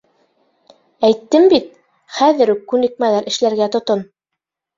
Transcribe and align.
Әйттем 1.09 1.45
бит, 1.53 1.67
хәҙер 2.21 2.53
үк 2.55 2.65
күнекмәләр 2.73 3.29
эшләргә 3.35 3.71
тотон. 3.79 4.05